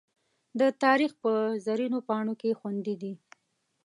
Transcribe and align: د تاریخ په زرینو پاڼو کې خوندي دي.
د 0.59 0.61
تاریخ 0.83 1.11
په 1.23 1.31
زرینو 1.65 1.99
پاڼو 2.07 2.33
کې 2.41 2.57
خوندي 2.59 2.95
دي. 3.01 3.13